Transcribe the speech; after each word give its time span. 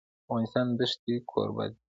افغانستان 0.25 0.67
د 0.77 0.79
ښتې 0.91 1.15
کوربه 1.29 1.65
دی. 1.71 1.77